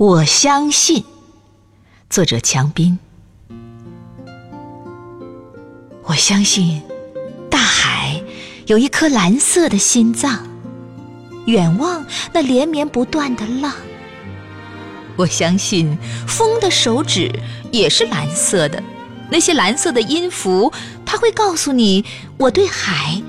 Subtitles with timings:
[0.00, 1.04] 我相信，
[2.08, 2.98] 作者强斌。
[6.04, 6.80] 我相信，
[7.50, 8.18] 大海
[8.64, 10.48] 有一颗蓝色的心脏，
[11.44, 12.02] 远望
[12.32, 13.74] 那连绵不断的浪。
[15.16, 17.30] 我相信，风的手指
[17.70, 18.82] 也是蓝色的，
[19.30, 20.72] 那些蓝色的音符，
[21.04, 22.06] 它会告诉你
[22.38, 23.22] 我对海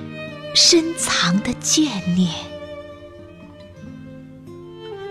[0.56, 2.30] 深藏的眷恋。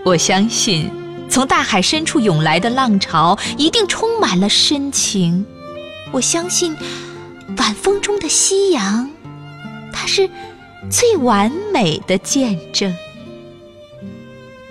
[0.03, 0.89] 我相信。
[1.31, 5.45] 从大海深处涌来的浪潮，一定充满了深情。
[6.11, 6.75] 我相信，
[7.57, 9.09] 晚风中的夕阳，
[9.93, 10.29] 它是
[10.89, 12.93] 最完美的见证。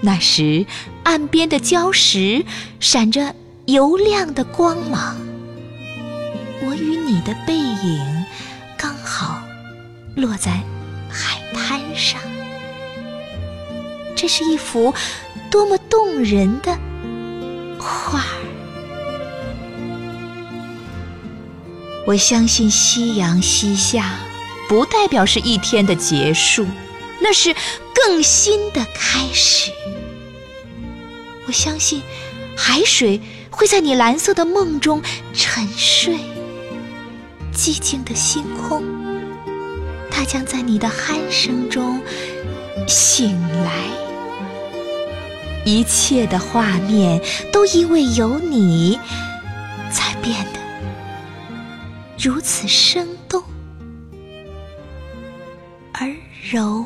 [0.02, 0.66] 那时，
[1.02, 2.44] 岸边的礁石
[2.78, 3.34] 闪着
[3.64, 5.16] 油亮的光芒。
[6.62, 8.24] 我与你的背影，
[8.76, 9.40] 刚好
[10.14, 10.60] 落在
[11.08, 12.20] 海滩上。
[14.20, 14.92] 这是一幅。
[15.50, 16.78] 多么动人的
[17.76, 18.24] 画儿！
[22.06, 24.20] 我相信夕阳西下，
[24.68, 26.64] 不代表是一天的结束，
[27.20, 27.52] 那是
[27.92, 29.72] 更新的开始。
[31.48, 32.00] 我相信
[32.56, 35.02] 海水会在你蓝色的梦中
[35.32, 36.14] 沉睡，
[37.52, 38.84] 寂静的星空，
[40.12, 42.00] 它将在你的鼾声中
[42.86, 44.09] 醒来。
[45.64, 47.20] 一切的画面
[47.52, 48.98] 都因为有你，
[49.90, 50.60] 才变得
[52.18, 53.42] 如此生动
[55.92, 56.08] 而
[56.50, 56.84] 柔。